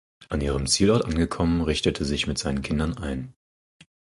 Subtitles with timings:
[0.29, 3.35] An ihrem Zielort angekommen richtete sich mit seinen Kindern ein.